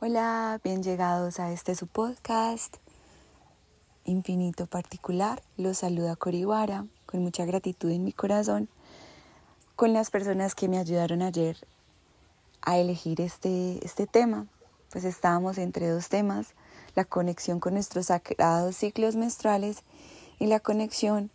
[0.00, 2.76] Hola, bien llegados a este su podcast
[4.04, 5.42] infinito particular.
[5.56, 8.68] Los saluda Coribara con mucha gratitud en mi corazón
[9.74, 11.56] con las personas que me ayudaron ayer
[12.62, 14.46] a elegir este, este tema.
[14.92, 16.54] Pues estábamos entre dos temas,
[16.94, 19.82] la conexión con nuestros sagrados ciclos menstruales
[20.38, 21.28] y la conexión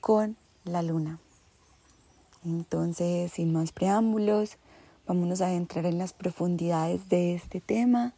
[0.00, 1.18] con la luna.
[2.46, 4.56] Entonces, sin más preámbulos,
[5.06, 8.12] vámonos a entrar en las profundidades de este tema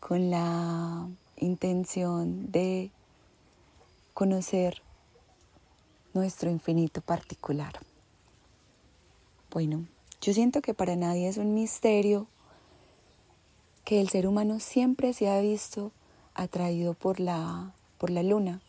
[0.00, 2.90] con la intención de
[4.12, 4.82] conocer
[6.12, 7.80] nuestro infinito particular.
[9.50, 9.86] Bueno,
[10.20, 12.26] yo siento que para nadie es un misterio
[13.84, 15.92] que el ser humano siempre se ha visto
[16.34, 18.60] atraído por la, por la luna,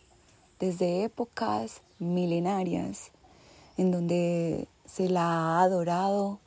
[0.60, 3.12] desde épocas milenarias,
[3.78, 6.40] en donde se la ha adorado,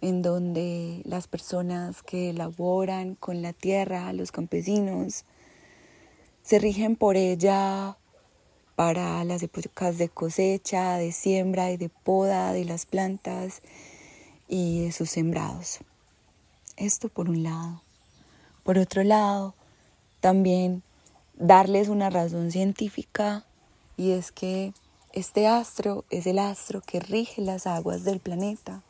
[0.00, 5.24] en donde las personas que laboran con la tierra, los campesinos,
[6.42, 7.96] se rigen por ella
[8.76, 13.60] para las épocas de cosecha, de siembra y de poda de las plantas
[14.48, 15.80] y de sus sembrados.
[16.76, 17.82] Esto por un lado.
[18.62, 19.54] Por otro lado,
[20.20, 20.82] también
[21.34, 23.44] darles una razón científica
[23.96, 24.72] y es que
[25.12, 28.82] este astro es el astro que rige las aguas del planeta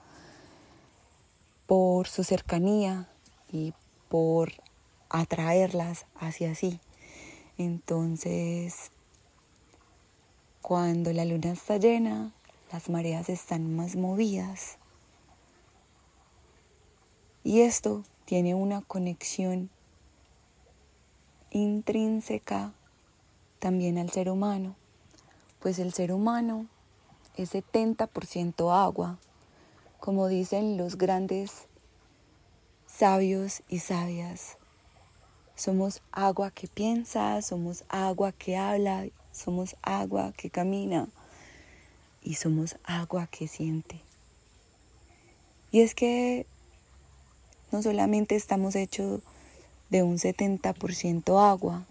[1.67, 3.09] por su cercanía
[3.51, 3.73] y
[4.09, 4.53] por
[5.09, 6.81] atraerlas hacia sí.
[7.57, 8.91] Entonces,
[10.63, 12.33] cuando la luna está llena,
[12.73, 14.79] las mareas están más movidas.
[17.45, 19.71] Y esto tiene una conexión
[21.51, 22.73] intrínseca
[23.59, 24.77] también al ser humano,
[25.61, 26.67] pues el ser humano
[27.37, 29.19] es 70% agua
[30.01, 31.67] como dicen los grandes
[32.87, 34.57] sabios y sabias.
[35.55, 41.09] Somos agua que piensa, somos agua que habla, somos agua que camina
[42.23, 44.01] y somos agua que siente.
[45.71, 46.47] Y es que
[47.71, 49.21] no solamente estamos hechos
[49.91, 51.85] de un 70% agua,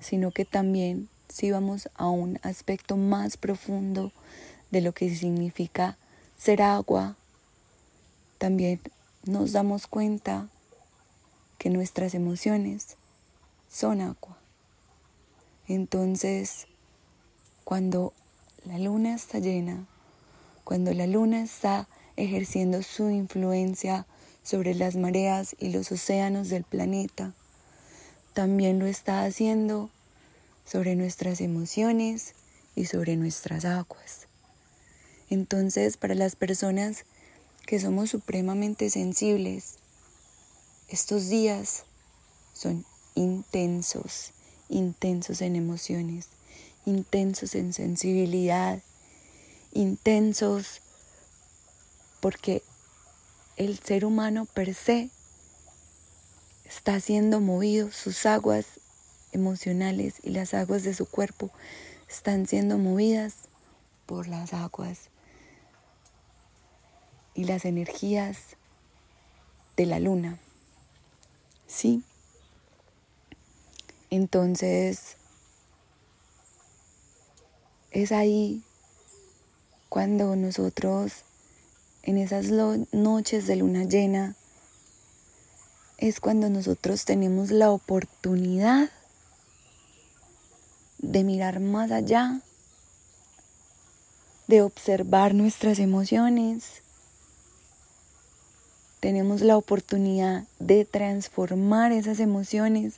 [0.00, 4.12] sino que también si vamos a un aspecto más profundo
[4.70, 5.96] de lo que significa
[6.36, 7.16] ser agua,
[8.38, 8.80] también
[9.24, 10.48] nos damos cuenta
[11.58, 12.96] que nuestras emociones
[13.70, 14.38] son agua.
[15.68, 16.66] Entonces,
[17.64, 18.12] cuando
[18.64, 19.86] la luna está llena,
[20.64, 21.86] cuando la luna está
[22.16, 24.06] ejerciendo su influencia
[24.42, 27.34] sobre las mareas y los océanos del planeta,
[28.32, 29.90] también lo está haciendo
[30.64, 32.34] sobre nuestras emociones
[32.74, 34.26] y sobre nuestras aguas.
[35.28, 37.04] Entonces, para las personas
[37.66, 39.76] que somos supremamente sensibles,
[40.88, 41.84] estos días
[42.52, 42.84] son
[43.14, 44.32] intensos,
[44.68, 46.28] intensos en emociones,
[46.84, 48.82] intensos en sensibilidad,
[49.72, 50.80] intensos
[52.20, 52.62] porque
[53.56, 55.10] el ser humano per se
[56.64, 58.79] está siendo movido, sus aguas
[59.32, 61.50] emocionales y las aguas de su cuerpo
[62.08, 63.34] están siendo movidas
[64.06, 65.10] por las aguas
[67.34, 68.56] y las energías
[69.76, 70.38] de la luna.
[71.66, 72.02] ¿Sí?
[74.10, 75.16] Entonces,
[77.92, 78.62] es ahí
[79.88, 81.24] cuando nosotros,
[82.02, 82.46] en esas
[82.92, 84.34] noches de luna llena,
[85.98, 88.90] es cuando nosotros tenemos la oportunidad
[91.02, 92.40] de mirar más allá,
[94.46, 96.82] de observar nuestras emociones,
[99.00, 102.96] tenemos la oportunidad de transformar esas emociones,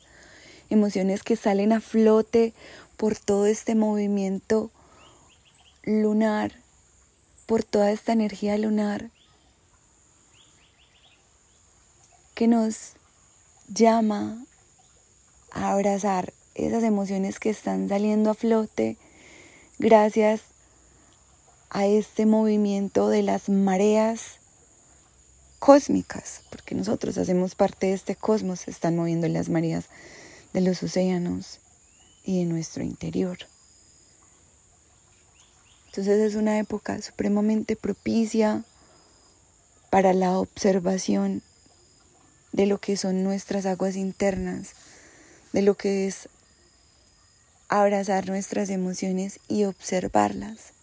[0.68, 2.52] emociones que salen a flote
[2.96, 4.70] por todo este movimiento
[5.84, 6.52] lunar,
[7.46, 9.10] por toda esta energía lunar
[12.34, 12.94] que nos
[13.69, 14.44] llama
[15.52, 18.96] a abrazar esas emociones que están saliendo a flote
[19.78, 20.43] gracias
[21.70, 24.38] a este movimiento de las mareas
[25.58, 29.87] cósmicas, porque nosotros hacemos parte de este cosmos, se están moviendo las mareas
[30.52, 31.60] de los océanos
[32.25, 33.38] y de nuestro interior.
[35.87, 38.64] Entonces es una época supremamente propicia
[39.90, 41.43] para la observación
[42.52, 44.70] de lo que son nuestras aguas internas,
[45.52, 46.28] de lo que es
[47.80, 50.74] abrazar nuestras emociones y observarlas.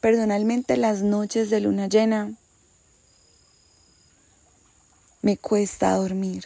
[0.00, 2.34] Personalmente las noches de luna llena
[5.22, 6.44] me cuesta dormir.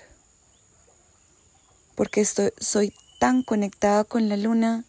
[1.97, 4.85] Porque estoy, soy tan conectada con la luna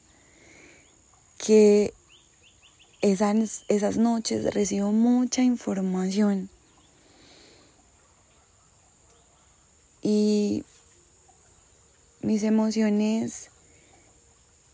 [1.40, 1.92] que
[3.02, 6.52] esas, esas noches recibo mucha información.
[10.04, 10.64] Y
[12.22, 13.50] mis emociones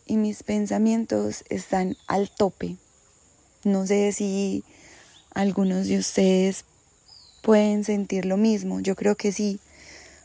[0.05, 2.77] y mis pensamientos están al tope.
[3.63, 4.63] No sé si
[5.33, 6.65] algunos de ustedes
[7.41, 8.79] pueden sentir lo mismo.
[8.79, 9.59] Yo creo que sí,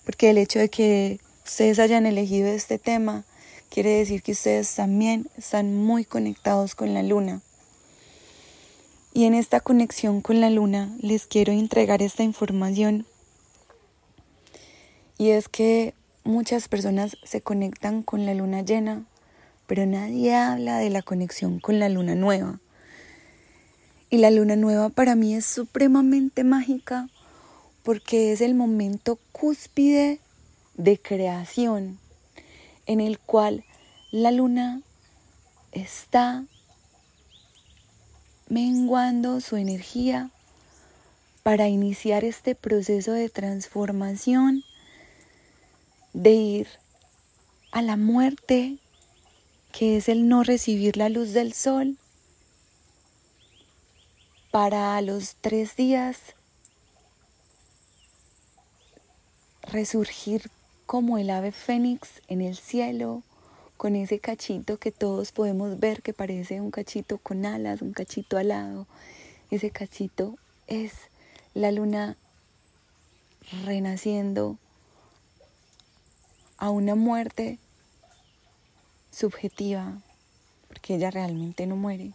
[0.05, 3.25] porque el hecho de que ustedes hayan elegido este tema
[3.70, 7.40] quiere decir que ustedes también están muy conectados con la luna.
[9.12, 13.06] Y en esta conexión con la luna les quiero entregar esta información.
[15.19, 15.94] Y es que
[16.25, 19.05] muchas personas se conectan con la luna llena,
[19.67, 22.61] pero nadie habla de la conexión con la luna nueva.
[24.11, 27.08] Y la luna nueva para mí es supremamente mágica
[27.82, 30.20] porque es el momento cúspide
[30.75, 31.99] de creación
[32.87, 33.64] en el cual
[34.11, 34.82] la luna
[35.72, 36.44] está
[38.49, 40.31] menguando su energía
[41.44, 44.64] para iniciar este proceso de transformación,
[46.12, 46.69] de ir
[47.73, 48.79] a la muerte,
[49.73, 51.97] que es el no recibir la luz del sol,
[54.51, 56.19] para a los tres días
[59.62, 60.51] resurgir
[60.87, 63.23] como el ave fénix en el cielo,
[63.77, 68.37] con ese cachito que todos podemos ver que parece un cachito con alas, un cachito
[68.37, 68.87] alado.
[69.51, 70.37] Ese cachito
[70.67, 70.93] es
[71.55, 72.17] la luna
[73.65, 74.59] renaciendo
[76.61, 77.59] a una muerte
[79.11, 80.01] subjetiva,
[80.69, 82.12] porque ella realmente no muere,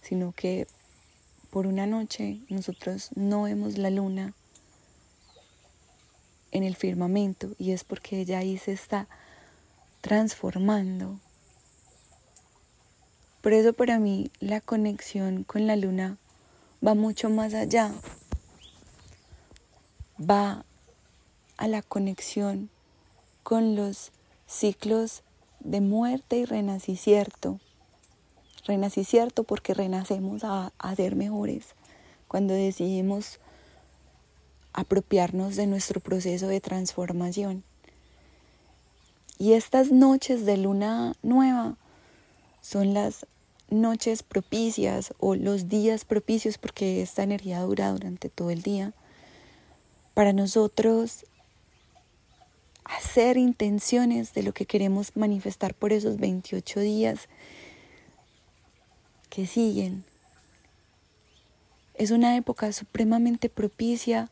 [0.00, 0.66] sino que
[1.50, 4.34] por una noche nosotros no vemos la luna
[6.52, 9.08] en el firmamento y es porque ella ahí se está
[10.00, 11.18] transformando.
[13.42, 16.18] Por eso para mí la conexión con la luna
[16.86, 17.92] va mucho más allá.
[20.18, 20.64] Va
[21.56, 22.70] a la conexión
[23.48, 24.12] con los
[24.46, 25.22] ciclos
[25.60, 27.58] de muerte y renacimiento.
[28.66, 31.68] Renacimiento porque renacemos a, a ser mejores
[32.26, 33.40] cuando decidimos
[34.74, 37.64] apropiarnos de nuestro proceso de transformación.
[39.38, 41.78] Y estas noches de luna nueva
[42.60, 43.24] son las
[43.70, 48.92] noches propicias o los días propicios porque esta energía dura durante todo el día
[50.12, 51.24] para nosotros
[52.88, 57.28] hacer intenciones de lo que queremos manifestar por esos 28 días
[59.28, 60.04] que siguen.
[61.94, 64.30] Es una época supremamente propicia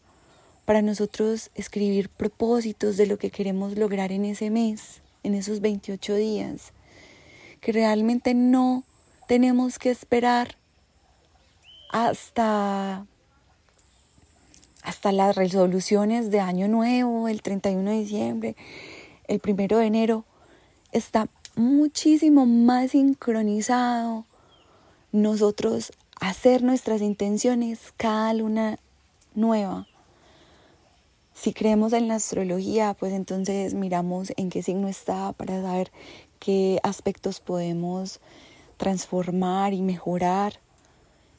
[0.65, 6.15] para nosotros escribir propósitos de lo que queremos lograr en ese mes, en esos 28
[6.15, 6.73] días,
[7.61, 8.85] que realmente no
[9.29, 10.57] tenemos que esperar
[11.91, 13.07] hasta
[14.87, 18.57] hasta las resoluciones de año nuevo, el 31 de diciembre,
[19.29, 20.25] el 1 de enero,
[20.93, 24.25] está muchísimo más sincronizado
[25.13, 28.79] nosotros hacer nuestras intenciones cada luna
[29.35, 29.87] nueva
[31.37, 35.93] si creemos en la astrología, pues entonces miramos en qué signo está para saber
[36.39, 38.21] qué aspectos podemos
[38.79, 40.55] transformar y mejorar.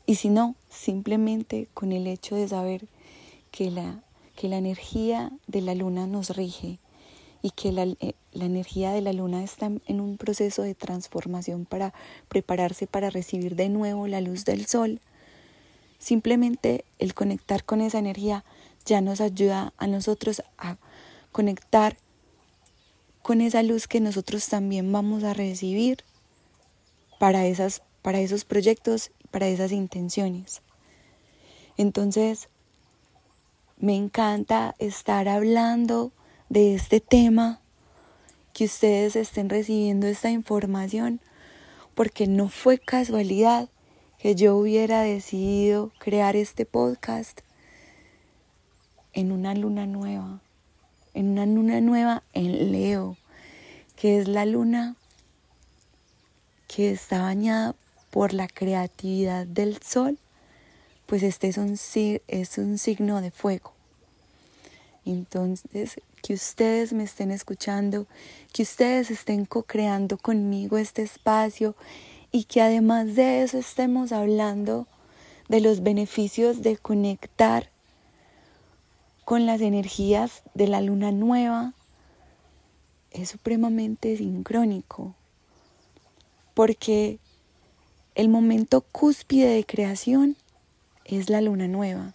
[0.05, 2.85] Y si no, simplemente con el hecho de saber
[3.51, 4.03] que la,
[4.35, 6.79] que la energía de la luna nos rige
[7.41, 11.65] y que la, eh, la energía de la luna está en un proceso de transformación
[11.65, 11.93] para
[12.27, 15.01] prepararse para recibir de nuevo la luz del sol,
[15.99, 18.43] simplemente el conectar con esa energía
[18.85, 20.77] ya nos ayuda a nosotros a
[21.31, 21.97] conectar
[23.21, 26.03] con esa luz que nosotros también vamos a recibir
[27.19, 30.61] para, esas, para esos proyectos, para esas intenciones.
[31.75, 32.47] Entonces,
[33.79, 36.11] me encanta estar hablando
[36.49, 37.61] de este tema,
[38.53, 41.19] que ustedes estén recibiendo esta información,
[41.93, 43.69] porque no fue casualidad
[44.17, 47.41] que yo hubiera decidido crear este podcast
[49.13, 50.41] en una luna nueva,
[51.13, 53.15] en una luna nueva en Leo,
[53.95, 54.95] que es la luna
[56.67, 57.75] que está bañada
[58.09, 60.17] por la creatividad del sol,
[61.07, 61.79] pues este es un,
[62.27, 63.73] es un signo de fuego.
[65.05, 68.05] Entonces, que ustedes me estén escuchando,
[68.53, 71.75] que ustedes estén co-creando conmigo este espacio
[72.31, 74.85] y que además de eso estemos hablando
[75.47, 77.69] de los beneficios de conectar
[79.23, 81.73] con las energías de la luna nueva
[83.11, 85.15] es supremamente sincrónico,
[86.53, 87.19] porque
[88.15, 90.35] el momento cúspide de creación
[91.07, 92.13] es la luna nueva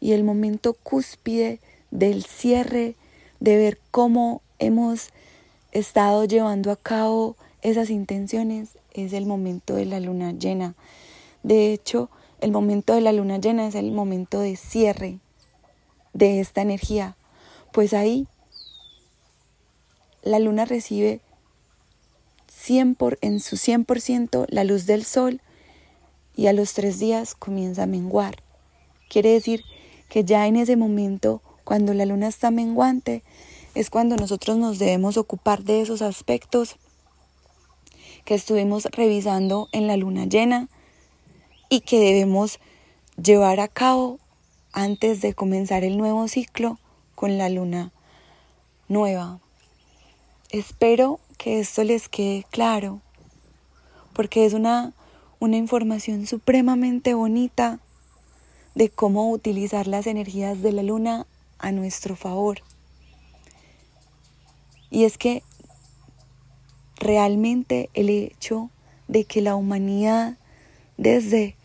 [0.00, 2.96] y el momento cúspide del cierre,
[3.40, 5.10] de ver cómo hemos
[5.72, 10.74] estado llevando a cabo esas intenciones, es el momento de la luna llena.
[11.42, 15.18] De hecho, el momento de la luna llena es el momento de cierre
[16.12, 17.16] de esta energía,
[17.72, 18.26] pues ahí
[20.22, 21.20] la luna recibe
[22.48, 25.40] 100 en su 100% la luz del sol
[26.36, 28.42] y a los tres días comienza a menguar.
[29.08, 29.62] Quiere decir
[30.08, 33.22] que ya en ese momento, cuando la luna está menguante,
[33.74, 36.76] es cuando nosotros nos debemos ocupar de esos aspectos
[38.24, 40.68] que estuvimos revisando en la luna llena
[41.68, 42.60] y que debemos
[43.22, 44.18] llevar a cabo
[44.72, 46.78] antes de comenzar el nuevo ciclo
[47.14, 47.92] con la luna
[48.88, 49.40] nueva.
[50.50, 53.00] Espero que esto les quede claro,
[54.12, 54.92] porque es una,
[55.42, 57.80] una información supremamente bonita
[58.76, 61.26] de cómo utilizar las energías de la luna
[61.58, 62.60] a nuestro favor.
[64.88, 65.42] Y es que
[66.94, 68.70] realmente el hecho
[69.08, 70.36] de que la humanidad
[70.96, 71.56] desde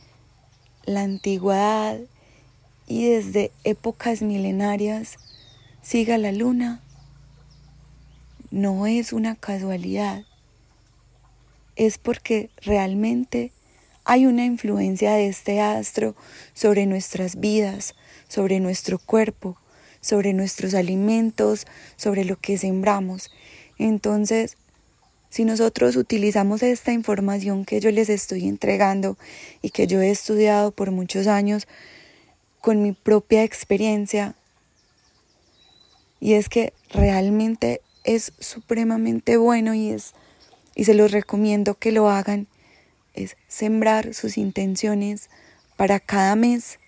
[0.87, 1.99] la antigüedad
[2.87, 5.17] y desde épocas milenarias
[5.83, 6.81] siga la luna,
[8.49, 10.25] no es una casualidad,
[11.75, 13.51] es porque realmente
[14.07, 16.15] hay una influencia de este astro
[16.53, 17.93] sobre nuestras vidas,
[18.29, 19.57] sobre nuestro cuerpo,
[19.99, 23.31] sobre nuestros alimentos, sobre lo que sembramos.
[23.77, 24.55] Entonces,
[25.29, 29.17] si nosotros utilizamos esta información que yo les estoy entregando
[29.61, 31.67] y que yo he estudiado por muchos años,
[32.61, 34.35] con mi propia experiencia
[36.21, 40.13] y es que realmente es supremamente bueno y es
[40.75, 42.47] y se los recomiendo que lo hagan
[43.17, 45.29] es sembrar sus intenciones
[45.75, 46.79] para cada mes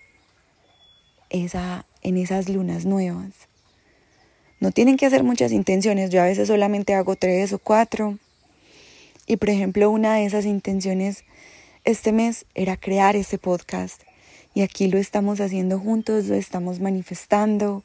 [1.28, 3.32] esa, en esas lunas nuevas.
[4.60, 8.18] No tienen que hacer muchas intenciones, yo a veces solamente hago tres o cuatro.
[9.26, 11.24] Y por ejemplo, una de esas intenciones
[11.84, 14.02] este mes era crear este podcast
[14.54, 17.82] y aquí lo estamos haciendo juntos, lo estamos manifestando.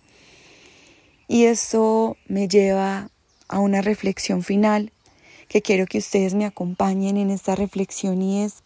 [1.27, 3.09] Y eso me lleva
[3.47, 4.91] a una reflexión final
[5.47, 8.63] que quiero que ustedes me acompañen en esta reflexión y es,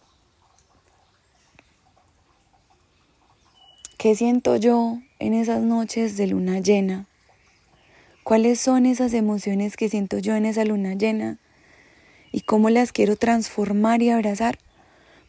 [3.98, 7.06] ¿qué siento yo en esas noches de luna llena?
[8.24, 11.38] ¿Cuáles son esas emociones que siento yo en esa luna llena?
[12.32, 14.60] ¿Y cómo las quiero transformar y abrazar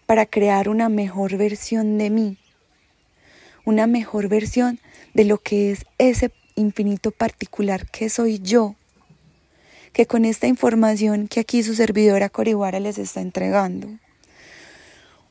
[0.06, 2.36] para crear una mejor versión de mí?
[3.64, 4.80] una mejor versión
[5.14, 8.74] de lo que es ese infinito particular que soy yo,
[9.92, 13.88] que con esta información que aquí su servidora Corihuara les está entregando,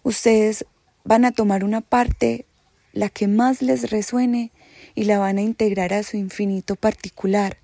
[0.03, 0.65] ustedes
[1.03, 2.45] van a tomar una parte,
[2.93, 4.51] la que más les resuene,
[4.95, 7.57] y la van a integrar a su infinito particular,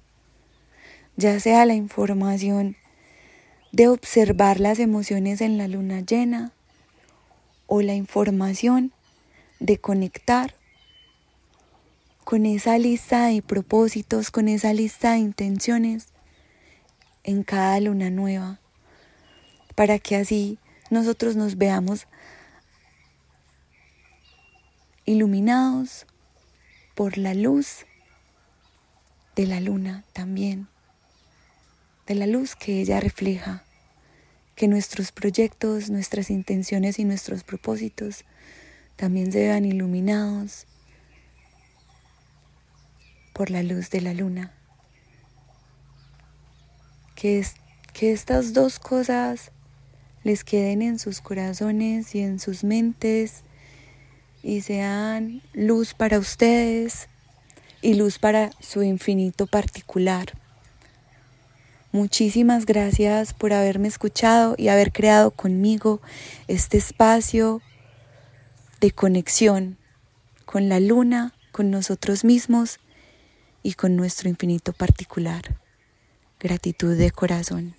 [1.17, 2.75] ya sea la información
[3.71, 6.53] de observar las emociones en la luna llena
[7.67, 8.93] o la información
[9.59, 10.55] de conectar
[12.23, 16.07] con esa lista de propósitos, con esa lista de intenciones
[17.25, 18.59] en cada luna nueva,
[19.73, 20.59] para que así
[20.91, 22.07] nosotros nos veamos
[25.05, 26.05] iluminados
[26.93, 27.85] por la luz
[29.35, 30.67] de la luna también,
[32.07, 33.63] de la luz que ella refleja,
[34.55, 38.23] que nuestros proyectos, nuestras intenciones y nuestros propósitos
[38.95, 40.67] también se vean iluminados
[43.33, 44.53] por la luz de la luna.
[47.25, 47.55] Que, es,
[47.91, 49.49] que estas dos cosas
[50.23, 53.41] les queden en sus corazones y en sus mentes
[54.43, 57.09] y sean luz para ustedes
[57.81, 60.33] y luz para su infinito particular.
[61.91, 66.01] Muchísimas gracias por haberme escuchado y haber creado conmigo
[66.47, 67.59] este espacio
[68.81, 69.79] de conexión
[70.45, 72.79] con la luna, con nosotros mismos
[73.63, 75.64] y con nuestro infinito particular.
[76.39, 77.75] Gratitud de corazón.